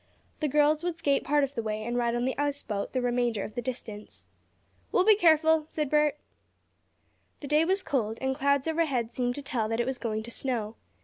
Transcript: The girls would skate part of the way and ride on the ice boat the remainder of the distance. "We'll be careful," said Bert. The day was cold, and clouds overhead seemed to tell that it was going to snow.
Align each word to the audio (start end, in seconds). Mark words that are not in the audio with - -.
The 0.39 0.47
girls 0.47 0.83
would 0.83 0.97
skate 0.97 1.23
part 1.23 1.43
of 1.43 1.53
the 1.53 1.61
way 1.61 1.83
and 1.83 1.95
ride 1.95 2.15
on 2.15 2.25
the 2.25 2.35
ice 2.35 2.63
boat 2.63 2.91
the 2.91 3.03
remainder 3.03 3.43
of 3.43 3.53
the 3.53 3.61
distance. 3.61 4.25
"We'll 4.91 5.05
be 5.05 5.15
careful," 5.15 5.63
said 5.67 5.91
Bert. 5.91 6.17
The 7.41 7.47
day 7.47 7.65
was 7.65 7.83
cold, 7.83 8.17
and 8.19 8.35
clouds 8.35 8.67
overhead 8.67 9.11
seemed 9.11 9.35
to 9.35 9.43
tell 9.43 9.69
that 9.69 9.79
it 9.79 9.85
was 9.85 9.99
going 9.99 10.23
to 10.23 10.31
snow. 10.31 10.75